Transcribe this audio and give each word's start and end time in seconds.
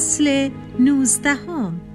فصل 0.00 0.50
نوزدهم. 0.78 1.89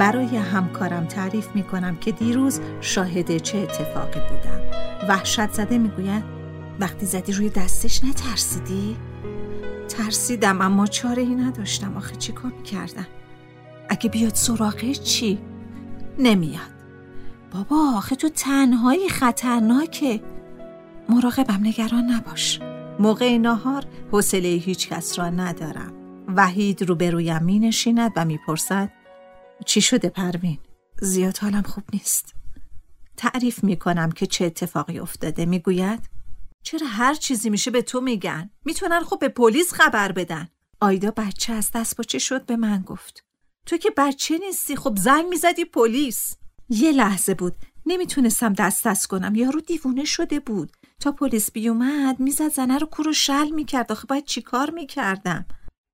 برای 0.00 0.36
همکارم 0.36 1.04
تعریف 1.04 1.48
می 1.54 1.62
کنم 1.62 1.96
که 1.96 2.12
دیروز 2.12 2.60
شاهد 2.80 3.36
چه 3.36 3.58
اتفاقی 3.58 4.20
بودم 4.20 4.60
وحشت 5.08 5.52
زده 5.52 5.78
می 5.78 5.88
گوید 5.88 6.24
وقتی 6.80 7.06
زدی 7.06 7.32
روی 7.32 7.48
دستش 7.48 8.04
نترسیدی؟ 8.04 8.96
ترسیدم 9.88 10.60
اما 10.60 10.86
چاره 10.86 11.22
ای 11.22 11.34
نداشتم 11.34 11.96
آخه 11.96 12.16
چی 12.16 12.32
کار 12.32 12.52
کردم؟ 12.52 13.06
اگه 13.88 14.10
بیاد 14.10 14.34
سراغه 14.34 14.94
چی؟ 14.94 15.38
نمیاد 16.18 16.70
بابا 17.52 17.92
آخه 17.96 18.16
تو 18.16 18.28
تنهایی 18.28 19.08
خطرناکه 19.08 20.20
مراقبم 21.08 21.60
نگران 21.62 22.04
نباش 22.04 22.60
موقع 22.98 23.36
ناهار 23.36 23.84
حوصله 24.12 24.48
هیچ 24.48 24.88
کس 24.88 25.18
را 25.18 25.30
ندارم 25.30 25.92
وحید 26.36 26.82
روبرویم 26.82 27.42
می 27.42 27.58
نشیند 27.58 28.12
و 28.16 28.24
می‌پرسد 28.24 28.99
چی 29.66 29.80
شده 29.80 30.08
پروین؟ 30.08 30.58
زیاد 31.00 31.38
حالم 31.38 31.62
خوب 31.62 31.84
نیست. 31.92 32.34
تعریف 33.16 33.64
می 33.64 33.76
کنم 33.76 34.12
که 34.12 34.26
چه 34.26 34.44
اتفاقی 34.44 34.98
افتاده 34.98 35.46
می‌گوید؟ 35.46 36.00
چرا 36.62 36.86
هر 36.86 37.14
چیزی 37.14 37.50
میشه 37.50 37.70
به 37.70 37.82
تو 37.82 38.00
میگن؟ 38.00 38.50
می‌تونن 38.64 39.00
خب 39.00 39.18
به 39.18 39.28
پلیس 39.28 39.72
خبر 39.72 40.12
بدن. 40.12 40.48
آیدا 40.80 41.10
بچه 41.10 41.52
از 41.52 41.70
دست 41.74 41.96
با 41.96 42.04
چه 42.04 42.18
شد 42.18 42.46
به 42.46 42.56
من 42.56 42.82
گفت. 42.82 43.24
تو 43.66 43.76
که 43.76 43.90
بچه 43.96 44.38
نیستی 44.38 44.76
خب 44.76 44.96
زنگ 44.96 45.26
می‌زدی 45.26 45.64
پلیس. 45.64 46.36
یه 46.68 46.92
لحظه 46.92 47.34
بود. 47.34 47.56
نمی‌تونستم 47.86 48.52
دست 48.52 48.86
دست 48.86 49.06
کنم. 49.06 49.34
یارو 49.34 49.60
دیوونه 49.60 50.04
شده 50.04 50.40
بود. 50.40 50.72
تا 51.00 51.12
پلیس 51.12 51.50
بیومد 51.50 52.20
می‌زد 52.20 52.48
زنه 52.48 52.78
رو 52.78 52.86
کور 52.86 53.08
و 53.08 53.12
شل 53.12 53.50
می‌کرد. 53.50 53.92
آخه 53.92 54.06
باید 54.06 54.24
چیکار 54.24 54.70
می‌کردم؟ 54.70 55.46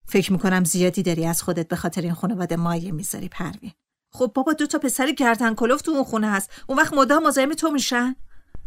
فکر 0.09 0.33
می‌کنم 0.33 0.65
زیادی 0.65 1.03
داری 1.03 1.27
از 1.27 1.43
خودت 1.43 1.69
به 1.69 1.77
خاطر 1.77 2.03
این 2.03 2.15
خانواده 2.15 2.57
مایه 2.57 2.93
می‌ذاری 2.93 3.29
پروین. 3.29 3.73
خب 4.13 4.33
بابا 4.35 4.53
دو 4.53 4.67
تا 4.67 4.79
پسر 4.79 5.11
گردن 5.11 5.55
کلوف 5.55 5.83
تو 5.83 5.91
اون 5.91 6.05
خونه 6.05 6.31
هست. 6.31 6.51
اون 6.67 6.79
وقت 6.79 6.95
مدام 6.95 7.27
مزاحم 7.27 7.53
تو 7.53 7.71
میشن. 7.71 8.17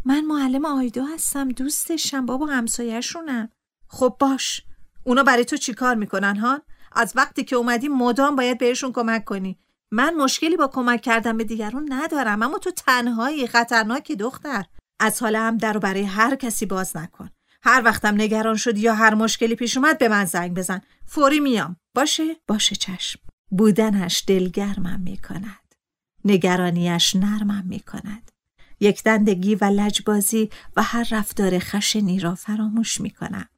من 0.05 0.25
معلم 0.25 0.65
آیدا 0.65 1.05
هستم 1.05 1.49
دوستشم. 1.49 2.25
بابا 2.25 2.45
همسایه‌شونم 2.45 3.49
خب 3.87 4.15
باش. 4.19 4.61
اونا 5.03 5.23
برای 5.23 5.45
تو 5.45 5.57
چیکار 5.57 5.95
می‌کنن 5.95 6.35
ها؟ 6.35 6.61
از 6.91 7.13
وقتی 7.15 7.43
که 7.43 7.55
اومدی 7.55 7.87
مدام 7.87 8.35
باید 8.35 8.57
بهشون 8.57 8.91
کمک 8.91 9.25
کنی. 9.25 9.59
من 9.91 10.15
مشکلی 10.15 10.57
با 10.57 10.67
کمک 10.67 11.01
کردن 11.01 11.37
به 11.37 11.43
دیگرون 11.43 11.93
ندارم 11.93 12.43
اما 12.43 12.57
تو 12.57 12.71
تنهایی 12.71 13.47
خطرناکی 13.47 14.15
دختر. 14.15 14.65
از 14.99 15.21
حالا 15.21 15.41
هم 15.41 15.57
در 15.57 15.77
برای 15.77 16.03
هر 16.03 16.35
کسی 16.35 16.65
باز 16.65 16.97
نکن. 16.97 17.29
هر 17.61 17.81
وقتم 17.85 18.15
نگران 18.15 18.55
شدی 18.55 18.81
یا 18.81 18.95
هر 18.95 19.15
مشکلی 19.15 19.55
پیش 19.55 19.77
اومد 19.77 19.97
به 19.97 20.07
من 20.07 20.25
زنگ 20.25 20.53
بزن. 20.53 20.81
فوری 21.05 21.39
میام. 21.39 21.75
باشه؟ 21.95 22.35
باشه 22.47 22.75
چشم. 22.75 23.19
بودنش 23.51 24.23
دلگرمم 24.27 24.99
می‌کند. 24.99 25.75
نگرانیش 26.25 27.15
نرمم 27.15 27.63
می‌کند. 27.67 28.31
یک 28.79 29.03
دندگی 29.03 29.55
و 29.55 29.65
لجبازی 29.65 30.49
و 30.75 30.83
هر 30.83 31.07
رفتار 31.11 31.59
خشنی 31.59 32.19
را 32.19 32.35
فراموش 32.35 33.01
می‌کنم. 33.01 33.49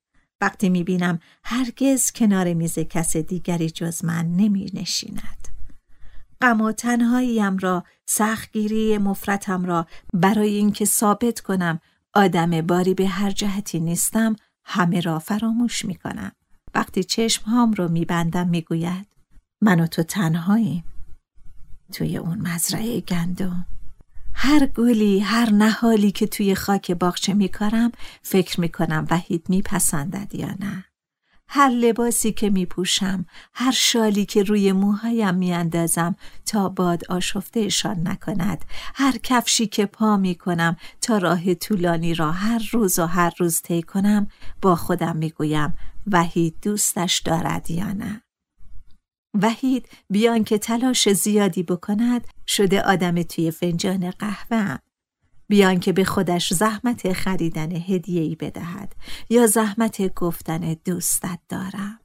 وقتی 0.42 0.70
می‌بینم 0.70 1.20
هرگز 1.44 2.12
کنار 2.12 2.54
میز 2.54 2.80
کس 2.80 3.18
دیگری 3.18 3.70
جز 3.70 4.06
من 4.06 4.26
نمی 4.26 4.72
نشیند. 4.74 5.48
غم 6.42 6.62
و 6.62 6.72
تنهاییم 6.72 7.58
را 7.58 7.84
سختگیری 8.06 8.98
مفرتم 8.98 9.66
را 9.66 9.88
برای 10.14 10.56
اینکه 10.56 10.86
ثابت 10.86 11.40
کنم 11.40 11.80
آدم 12.14 12.62
باری 12.62 12.94
به 12.94 13.08
هر 13.08 13.32
جهتی 13.32 13.80
نیستم 13.80 14.36
همه 14.66 15.02
را 15.02 15.20
فراموش 15.20 15.86
می 15.86 15.96
کنم. 15.96 16.32
وقتی 16.76 17.04
چشم 17.04 17.44
هام 17.46 17.74
رو 17.74 17.88
می 17.88 18.06
بندم 18.06 18.48
می 18.48 18.62
گوید 18.62 19.08
من 19.62 19.80
و 19.80 19.88
تو 19.88 20.04
تنهاییم. 20.04 20.84
توی 21.94 22.18
اون 22.18 22.38
مزرعه 22.48 23.02
گندم. 23.02 23.66
هر 24.34 24.66
گلی 24.66 25.20
هر 25.20 25.50
نهالی 25.50 26.12
که 26.12 26.28
توی 26.28 26.56
خاک 26.56 26.92
باغچه 26.92 27.34
می 27.34 27.48
کارم 27.48 27.92
فکر 28.22 28.62
می 28.62 28.70
کنم 28.70 29.08
وحید 29.10 29.50
می 29.50 29.62
پسندد 29.62 30.36
یا 30.36 30.56
نه. 30.60 30.86
هر 31.54 31.70
لباسی 31.70 32.32
که 32.32 32.50
می 32.50 32.66
پوشم 32.66 33.26
هر 33.54 33.72
شالی 33.72 34.26
که 34.26 34.44
روی 34.44 34.72
موهایم 34.72 35.36
می 35.36 35.54
اندازم 35.54 36.16
تا 36.46 36.70
باد 36.70 37.12
آشفتهشان 37.12 38.08
نکند. 38.08 38.66
هر 38.96 39.18
کفشی 39.24 39.68
که 39.68 39.86
پا 39.86 40.18
می 40.18 40.36
کنم 40.36 40.78
تا 41.02 41.18
راه 41.18 41.54
طولانی 41.54 42.14
را 42.14 42.32
هر 42.32 42.70
روز 42.72 43.00
و 43.00 43.06
هر 43.06 43.34
روز 43.38 43.62
طی 43.62 43.82
کنم 43.82 44.28
با 44.62 44.76
خودم 44.76 45.16
می 45.16 45.30
گویم 45.30 45.74
وحید 46.12 46.56
دوستش 46.62 47.20
دارد 47.20 47.72
یا 47.72 47.94
نه. 47.94 48.22
وحید 49.42 49.90
بیان 50.10 50.44
که 50.44 50.58
تلاش 50.58 51.10
زیادی 51.10 51.64
بکند 51.64 52.28
شده 52.48 52.82
آدم 52.82 53.24
توی 53.24 53.52
فنجان 53.52 54.12
قهوه 54.12 54.78
بیان 55.52 55.80
که 55.80 55.94
به 55.94 56.04
خودش 56.04 56.54
زحمت 56.54 57.14
خریدن 57.14 57.72
هدیه‌ای 57.72 58.36
بدهد 58.36 58.96
یا 59.30 59.48
زحمت 59.48 60.14
گفتن 60.14 60.76
دوستت 60.86 61.40
دارم. 61.50 62.00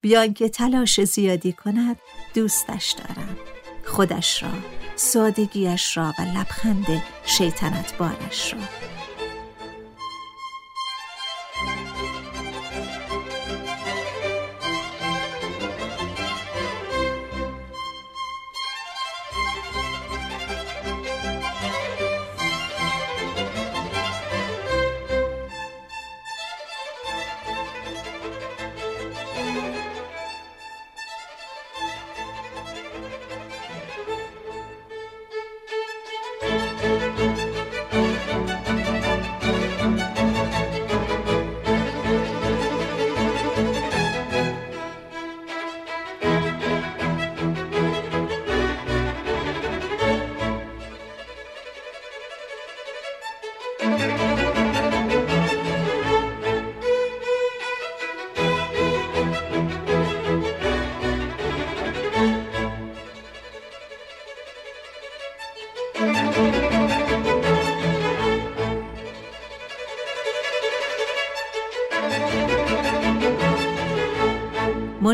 بیان 0.00 0.34
که 0.34 0.48
تلاش 0.48 1.00
زیادی 1.04 1.52
کند 1.52 1.96
دوستش 2.34 2.90
دارم. 2.98 3.36
خودش 3.84 4.42
را 4.42 4.48
سادگیش 4.96 5.96
را 5.96 6.14
و 6.18 6.22
لبخند 6.22 7.02
شیطنت 7.24 7.98
بارش 7.98 8.54
را. 8.54 8.85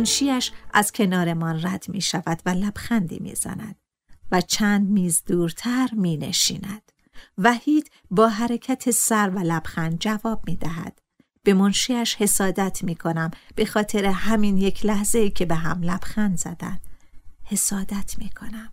منشیش 0.03 0.53
از 0.73 0.93
کنارمان 0.93 1.67
رد 1.67 1.85
می 1.89 2.01
شود 2.01 2.43
و 2.47 2.51
لبخندی 2.51 3.19
می 3.19 3.35
زند 3.35 3.77
و 4.33 4.41
چند 4.41 4.91
میز 4.91 5.23
دورتر 5.27 5.89
می 5.93 6.17
نشیند. 6.17 6.93
وحید 7.39 7.91
با 8.11 8.29
حرکت 8.29 8.91
سر 8.91 9.31
و 9.31 9.39
لبخند 9.39 9.99
جواب 9.99 10.43
می 10.47 10.57
دهد. 10.57 10.99
به 11.43 11.55
منشیش 11.55 12.17
حسادت 12.17 12.85
می 12.85 12.95
کنم 12.95 13.31
به 13.55 13.65
خاطر 13.65 14.05
همین 14.05 14.59
یک 14.59 14.87
لحظه 14.87 15.19
ای 15.19 15.31
که 15.31 15.47
به 15.47 15.55
هم 15.55 15.83
لبخند 15.83 16.39
زدن. 16.39 16.81
حسادت 17.45 18.15
می 18.19 18.31
کنم. 18.31 18.73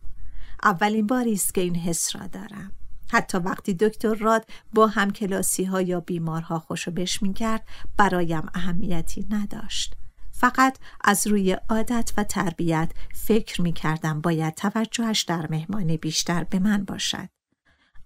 اولین 0.64 1.08
باری 1.08 1.34
است 1.34 1.54
که 1.54 1.62
این 1.62 1.76
حس 1.76 2.16
را 2.16 2.28
دارم. 2.28 2.72
حتی 3.12 3.38
وقتی 3.38 3.74
دکتر 3.74 4.14
راد 4.14 4.46
با 4.74 4.88
هم 4.88 5.12
کلاسی 5.12 5.64
ها 5.64 5.82
یا 5.82 6.00
بیمارها 6.00 6.60
خوشو 6.60 6.92
بش 6.92 7.22
می 7.22 7.34
کرد 7.34 7.68
برایم 7.98 8.50
اهمیتی 8.54 9.28
نداشت. 9.30 9.96
فقط 10.40 10.78
از 11.04 11.28
روی 11.28 11.58
عادت 11.70 12.14
و 12.18 12.24
تربیت 12.24 12.92
فکر 13.14 13.62
می 13.62 13.74
کردم 13.74 14.22
باید 14.22 14.56
توجهش 14.56 15.22
در 15.22 15.48
مهمانی 15.52 15.98
بیشتر 15.98 16.44
به 16.44 16.60
من 16.60 16.86
باشد. 16.86 17.30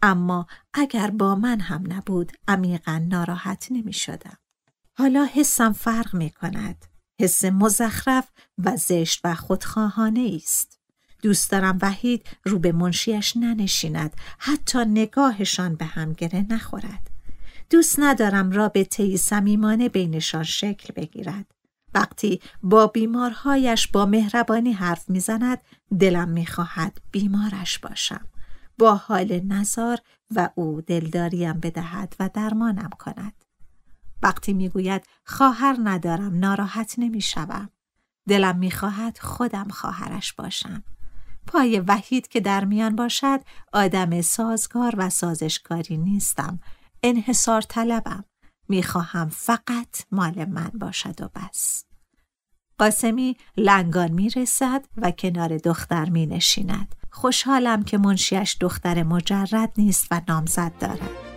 اما 0.02 0.48
اگر 0.74 1.10
با 1.10 1.36
من 1.36 1.60
هم 1.60 1.84
نبود 1.88 2.32
عمیقا 2.48 3.06
ناراحت 3.08 3.68
نمی 3.72 3.94
شدم. 3.94 4.38
حالا 4.94 5.28
حسم 5.34 5.74
فرق 5.74 6.16
می 6.16 6.30
کند. 6.30 6.86
حس 7.22 7.46
مزخرف 7.46 8.32
و 8.58 8.78
زشت 8.78 9.22
و 9.24 9.36
خودخواهانه 9.36 10.32
است. 10.36 10.80
دوست 11.22 11.52
دارم 11.52 11.78
وحید 11.82 12.28
رو 12.44 12.60
به 12.60 12.72
منشیش 12.72 13.38
ننشیند 13.38 14.16
حتی 14.38 14.80
نگاهشان 14.80 15.76
به 15.76 15.86
هم 15.86 16.14
گره 16.14 16.46
نخورد. 16.50 17.10
دوست 17.70 17.96
ندارم 18.00 18.52
رابطه 18.52 19.18
صمیمانه 19.18 19.90
بینشان 19.90 20.44
شکل 20.44 20.94
بگیرد. 20.94 21.46
وقتی 21.96 22.42
با 22.64 22.88
بیمارهایش 22.88 23.88
با 23.88 24.06
مهربانی 24.06 24.74
حرف 24.74 25.10
می‌زند 25.10 25.62
دلم 26.00 26.30
می‌خواهد 26.30 27.02
بیمارش 27.12 27.80
باشم. 27.80 28.26
با 28.78 28.96
حال 28.96 29.42
نزار 29.48 29.98
و 30.36 30.50
او 30.56 30.82
دلداریم 30.82 31.54
بدهد 31.54 32.16
و 32.20 32.30
درمانم 32.34 32.90
کند. 33.00 33.34
وقتی 34.24 34.54
می‌گوید 34.54 35.08
خواهر 35.26 35.78
ندارم 35.84 36.40
ناراحت 36.40 36.96
نمی‌شوم. 36.98 37.70
دلم 38.28 38.58
می‌خواهد 38.58 39.18
خودم 39.18 39.68
خواهرش 39.68 40.34
باشم. 40.34 40.84
پای 41.48 41.80
وحید 41.80 42.28
که 42.28 42.40
در 42.40 42.66
میان 42.66 42.96
باشد 42.96 43.40
آدم 43.74 44.22
سازگار 44.22 44.96
و 44.98 45.10
سازشکاری 45.10 45.98
نیستم. 45.98 46.60
انحصار 47.04 47.62
طلبم. 47.62 48.26
می‌خواهم 48.70 49.30
فقط 49.30 50.06
مال 50.12 50.46
من 50.46 50.72
باشد 50.80 51.22
و 51.22 51.30
بس. 51.36 51.86
قاسمی 52.78 53.38
لنگان 53.58 54.12
می‌رسد 54.12 54.86
و 54.98 55.12
کنار 55.12 55.58
دختر 55.58 56.10
می 56.10 56.26
نشیند. 56.26 56.96
خوشحالم 57.12 57.84
که 57.84 57.98
منشیش 57.98 58.58
دختر 58.60 59.04
مجرد 59.04 59.74
نیست 59.78 60.08
و 60.12 60.22
نامزد 60.28 60.72
دارد. 60.80 61.33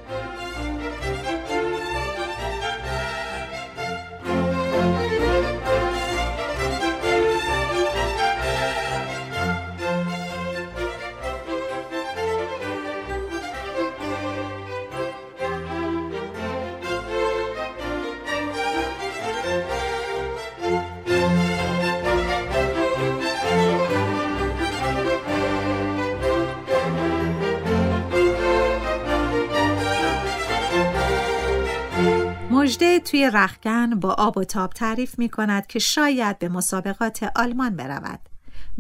توی 33.07 33.31
رخکن 33.35 34.01
با 34.01 34.13
آب 34.13 34.39
و 34.39 34.45
تاب 34.45 34.73
تعریف 34.73 35.19
می 35.19 35.29
کند 35.29 35.67
که 35.67 35.79
شاید 35.79 36.39
به 36.39 36.49
مسابقات 36.49 37.31
آلمان 37.37 37.77
برود. 37.77 38.21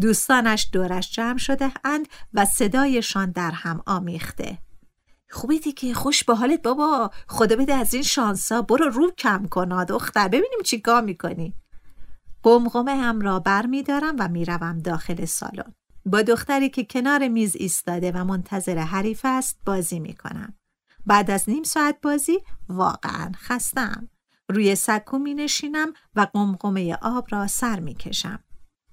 دوستانش 0.00 0.69
دورش 0.73 1.12
جمع 1.12 1.38
شده 1.38 1.73
اند 1.84 2.08
و 2.34 2.44
صدایشان 2.44 3.31
در 3.31 3.50
هم 3.50 3.82
آمیخته. 3.87 4.58
خوبه 5.31 5.58
دیگه 5.58 5.94
خوش 5.94 6.25
به 6.25 6.34
حالت 6.34 6.62
بابا 6.62 7.11
خدا 7.28 7.56
بده 7.56 7.75
از 7.75 7.94
این 7.94 8.02
شانسا 8.02 8.62
برو 8.62 8.88
رو 8.88 9.11
کم 9.11 9.46
کن 9.46 9.84
دختر 9.84 10.29
ببینیم 10.29 10.62
چی 10.64 10.81
کار 10.81 11.02
می‌کنی 11.02 11.55
قمقمه 12.43 12.96
هم 12.96 13.20
را 13.20 13.40
بر 13.40 13.67
می 13.67 13.82
دارم 13.82 14.17
و 14.19 14.29
می‌روم 14.29 14.79
داخل 14.79 15.25
سالن 15.25 15.75
با 16.06 16.22
دختری 16.22 16.69
که 16.69 16.84
کنار 16.84 17.29
میز 17.29 17.56
ایستاده 17.56 18.12
و 18.12 18.25
منتظر 18.25 18.79
حریف 18.79 19.20
است 19.25 19.58
بازی 19.67 20.00
می 20.00 20.14
کنم. 20.14 20.55
بعد 21.06 21.31
از 21.31 21.49
نیم 21.49 21.62
ساعت 21.62 21.96
بازی 22.02 22.38
واقعا 22.69 23.32
خستم. 23.37 24.08
روی 24.48 24.75
سکو 24.75 25.19
می 25.19 25.34
نشینم 25.34 25.93
و 26.17 26.26
قمقمه 26.34 26.98
آب 27.03 27.26
را 27.31 27.46
سر 27.46 27.81
می 27.81 27.94
کشم. 27.94 28.38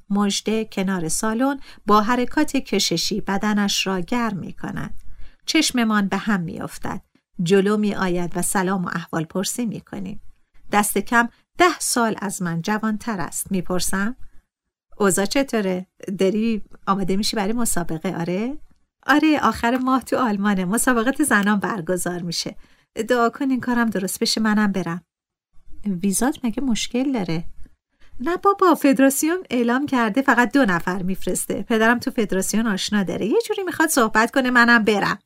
مجده 0.10 0.66
کنار 0.66 1.10
سالن 1.10 1.60
با 1.86 2.02
حرکات 2.02 2.58
کششی 2.58 3.22
بدنش 3.22 3.88
را 3.88 4.00
گرم 4.00 4.38
می 4.38 4.54
کند. 4.54 5.04
چشممان 5.46 6.08
به 6.08 6.18
هم 6.18 6.42
می 6.42 6.62
افتد. 6.62 7.02
جلو 7.44 7.78
می 7.78 7.96
آید 7.96 8.38
و 8.38 8.42
سلام 8.42 8.86
و 8.86 8.90
احوال 8.94 9.24
پرسی 9.24 9.66
می 9.66 9.82
کنیم. 9.82 10.22
دست 10.72 10.98
کم 10.98 11.30
ده 11.58 11.80
سال 11.80 12.16
از 12.22 12.42
من 12.42 12.62
جوانتر 12.62 13.22
است. 13.22 13.52
می 13.52 13.62
پرسم؟ 13.62 14.16
اوزا 14.98 15.26
چطوره؟ 15.26 15.88
داری 16.20 16.64
آماده 16.88 17.16
میشی 17.16 17.36
برای 17.36 17.54
مسابقه 17.54 18.16
آره؟ 18.16 18.58
آره 19.08 19.40
آخر 19.44 19.78
ماه 19.78 20.04
تو 20.04 20.18
آلمانه 20.18 20.66
مسابقات 20.66 21.24
زنان 21.24 21.60
برگزار 21.60 22.22
میشه 22.22 22.56
دعا 23.10 23.30
کن 23.30 23.50
این 23.50 23.60
کارم 23.60 23.90
درست 23.90 24.20
بشه 24.20 24.42
منم 24.42 24.72
برم 24.72 25.02
ویزات 25.86 26.40
مگه 26.44 26.64
مشکل 26.64 27.12
داره؟ 27.12 27.44
نه 28.20 28.38
بابا 28.38 28.76
فدراسیون 28.76 29.44
اعلام 29.50 29.86
کرده 29.86 30.22
فقط 30.22 30.52
دو 30.52 30.66
نفر 30.66 31.04
میفرسته. 31.04 31.64
پدرم 31.64 32.00
تو 32.00 32.12
فدراسیون 32.12 32.68
آشنا 32.68 33.04
داره. 33.04 33.26
یه 33.26 33.40
جوری 33.48 33.64
می‌خواد 33.64 33.90
صحبت 33.90 34.32
کنه 34.32 34.52
منم 34.52 34.84
برم. 34.84 35.20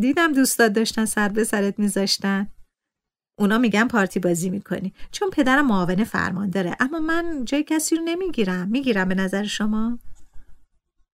دیدم 0.00 0.32
دوستات 0.32 0.72
داشتن 0.72 1.04
سر 1.04 1.28
به 1.28 1.44
سرت 1.44 1.78
میذاشتن. 1.78 2.46
اونا 3.38 3.58
میگن 3.58 3.88
پارتی 3.88 4.20
بازی 4.20 4.50
می‌کنی. 4.50 4.92
چون 5.12 5.30
پدرم 5.30 5.66
معاون 5.66 6.04
فرمان 6.04 6.50
داره. 6.50 6.76
اما 6.80 6.98
من 6.98 7.44
جای 7.44 7.62
کسی 7.62 7.96
رو 7.96 8.02
نمی‌گیرم. 8.04 8.68
می‌گیرم 8.68 9.08
به 9.08 9.14
نظر 9.14 9.44
شما؟ 9.44 9.98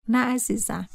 نه 0.07 0.17
عزیزم. 0.17 0.87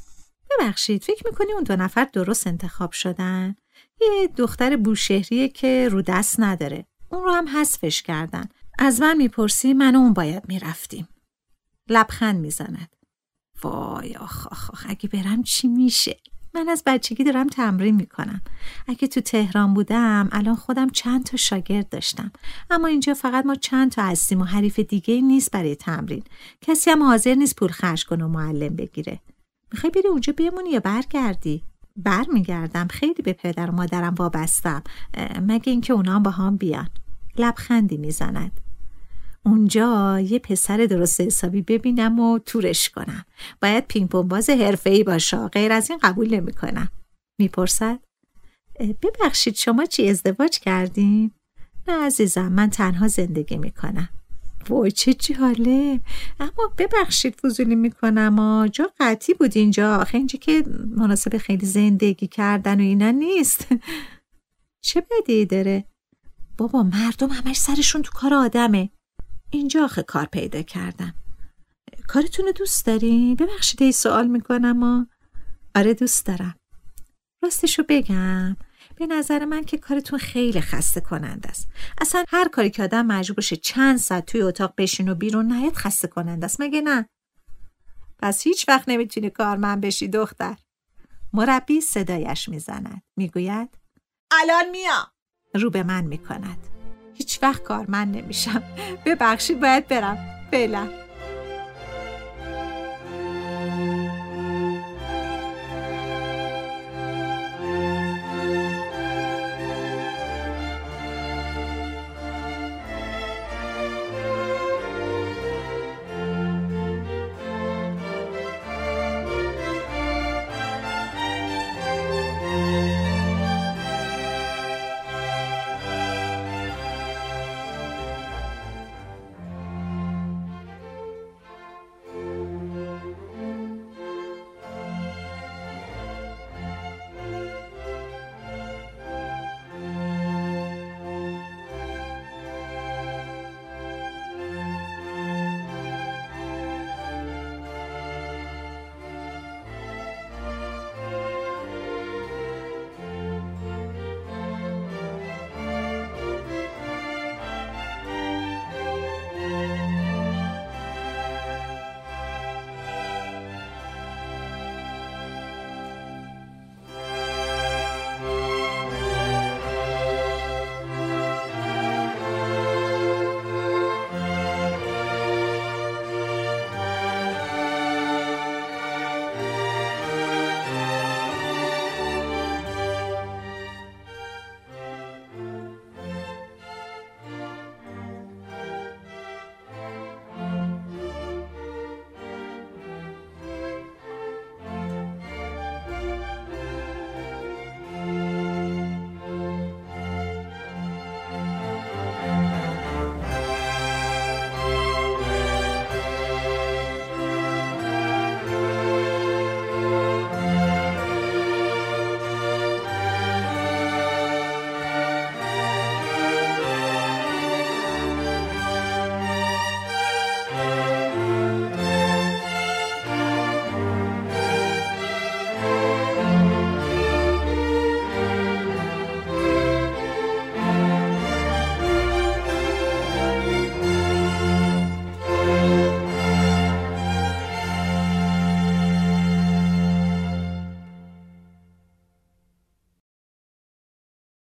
ببخشید 0.49 1.03
فکر 1.03 1.23
می‌کنی 1.25 1.53
اون 1.53 1.63
دو 1.63 1.75
نفر 1.75 2.07
درست 2.13 2.47
انتخاب 2.47 2.91
شدن؟ 2.91 3.55
یه 4.01 4.27
دختر 4.27 4.77
بوشهریه 4.77 5.49
که 5.49 5.89
رو 5.91 6.01
دست 6.01 6.39
نداره. 6.39 6.85
اون 7.09 7.23
رو 7.23 7.31
هم 7.31 7.47
حذفش 7.47 8.01
کردن. 8.01 8.49
از 8.79 9.01
من 9.01 9.17
می‌پرسی 9.17 9.73
من 9.73 9.95
اون 9.95 10.13
باید 10.13 10.43
می‌رفتیم. 10.47 11.07
لبخند 11.89 12.39
می‌زند. 12.39 12.95
وای 13.63 14.15
آخ 14.15 14.47
آخ 14.47 14.69
آخ 14.69 14.85
اگه 14.89 15.09
برم 15.09 15.43
چی 15.43 15.67
میشه؟ 15.67 16.17
من 16.53 16.69
از 16.69 16.83
بچگی 16.85 17.23
دارم 17.23 17.47
تمرین 17.47 17.95
می‌کنم. 17.95 18.41
اگه 18.87 19.07
تو 19.07 19.21
تهران 19.21 19.73
بودم 19.73 20.29
الان 20.31 20.55
خودم 20.55 20.89
چند 20.89 21.23
تا 21.23 21.37
شاگرد 21.37 21.89
داشتم. 21.89 22.31
اما 22.69 22.87
اینجا 22.87 23.13
فقط 23.13 23.45
ما 23.45 23.55
چند 23.55 23.91
تا 23.91 24.03
هستیم 24.03 24.41
و 24.41 24.43
حریف 24.43 24.79
دیگه 24.79 25.21
نیست 25.21 25.51
برای 25.51 25.75
تمرین. 25.75 26.23
کسی 26.61 26.89
هم 26.89 27.03
حاضر 27.03 27.35
نیست 27.35 27.55
پول 27.55 27.69
خرج 27.69 28.05
کنه 28.05 28.25
و 28.25 28.27
معلم 28.27 28.75
بگیره. 28.75 29.19
می‌خوای 29.71 29.91
بری 29.91 30.07
اونجا 30.07 30.33
بمونی 30.37 30.69
یا 30.69 30.79
برگردی؟ 30.79 31.63
برمیگردم. 31.97 32.87
خیلی 32.87 33.23
به 33.23 33.33
پدر 33.33 33.69
و 33.69 33.73
مادرم 33.73 34.15
وابستم. 34.15 34.83
مگه 35.41 35.71
اینکه 35.71 35.93
اونا 35.93 36.19
با 36.19 36.31
هم 36.31 36.57
بیان. 36.57 36.89
لبخندی 37.37 37.97
می‌زند. 37.97 38.59
اونجا 39.45 40.19
یه 40.19 40.39
پسر 40.39 40.77
درست 40.77 41.21
حسابی 41.21 41.61
ببینم 41.61 42.19
و 42.19 42.39
تورش 42.39 42.89
کنم. 42.89 43.25
باید 43.61 43.87
پینگ 43.87 44.09
پونگ 44.09 44.27
باز 44.27 44.49
حرفه‌ای 44.49 45.03
باشه. 45.03 45.47
غیر 45.47 45.71
از 45.71 45.89
این 45.89 45.99
قبول 46.03 46.33
نمی‌کنم. 46.33 46.89
می‌پرسد. 47.39 47.99
ببخشید 48.79 49.55
شما 49.55 49.85
چی 49.85 50.09
ازدواج 50.09 50.59
کردین؟ 50.59 51.31
نه 51.87 52.05
عزیزم 52.05 52.51
من 52.51 52.69
تنها 52.69 53.07
زندگی 53.07 53.57
می‌کنم. 53.57 54.09
وای 54.69 54.91
چه 54.91 55.13
جاله 55.13 55.99
اما 56.39 56.73
ببخشید 56.77 57.35
فضولی 57.35 57.75
می‌کنم 57.75 58.39
آ 58.39 58.67
جا 58.67 58.91
قطعی 58.99 59.33
بود 59.35 59.57
اینجا. 59.57 59.95
آخه 59.95 60.17
اینجا 60.17 60.39
که 60.39 60.63
مناسب 60.95 61.37
خیلی 61.37 61.65
زندگی 61.65 62.27
کردن 62.27 62.79
و 62.79 62.83
اینا 62.83 63.11
نیست. 63.11 63.67
چه 64.85 65.03
بدی 65.11 65.45
داره؟ 65.45 65.85
بابا 66.57 66.83
مردم 66.83 67.29
همش 67.29 67.57
سرشون 67.57 68.01
تو 68.01 68.11
کار 68.11 68.33
آدمه. 68.33 68.89
اینجا 69.49 69.83
آخه 69.83 70.03
کار 70.03 70.25
پیدا 70.25 70.61
کردم. 70.61 71.13
کارتون 72.07 72.51
دوست 72.55 72.85
داری؟ 72.85 73.35
ببخشید 73.35 73.83
ای 73.83 73.91
سوال 73.91 74.27
می‌کنم 74.27 74.83
و 74.83 75.05
آره 75.75 75.93
دوست 75.93 76.25
دارم. 76.25 76.55
راستشو 77.43 77.83
بگم. 77.89 78.57
به 78.95 79.07
نظر 79.07 79.45
من 79.45 79.63
که 79.63 79.77
کارتون 79.77 80.19
خیلی 80.19 80.61
خسته 80.61 81.01
کننده 81.01 81.49
است. 81.49 81.69
اصلا 82.01 82.23
هر 82.27 82.47
کاری 82.47 82.69
که 82.69 82.83
آدم 82.83 83.05
مجبور 83.05 83.35
بشه 83.35 83.55
چند 83.55 83.97
ساعت 83.97 84.25
توی 84.25 84.41
اتاق 84.41 84.73
بشین 84.77 85.09
و 85.09 85.15
بیرون 85.15 85.51
نیاد 85.53 85.73
خسته 85.73 86.07
کننده 86.07 86.45
است. 86.45 86.61
مگه 86.61 86.81
نه؟ 86.81 87.09
پس 88.19 88.43
هیچ 88.43 88.69
وقت 88.69 88.89
نمی‌تونی 88.89 89.29
کارمند 89.29 89.81
بشی 89.81 90.07
دختر. 90.07 90.55
مربی 91.33 91.81
صدایش 91.81 92.49
می‌زند. 92.49 93.01
می‌گوید 93.15 93.69
الان 94.31 94.69
میام 94.69 95.07
رو 95.53 95.69
به 95.69 95.83
من 95.83 96.03
می‌کند. 96.03 96.67
هیچ 97.13 97.39
وقت 97.41 97.63
کارمند 97.63 98.17
نمیشم. 98.17 98.63
ببخشید 99.05 99.59
باید 99.59 99.87
برم. 99.87 100.17
فعلا. 100.51 100.89